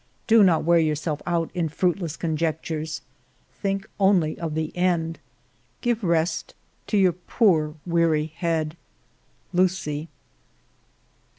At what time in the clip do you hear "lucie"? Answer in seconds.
9.53-10.09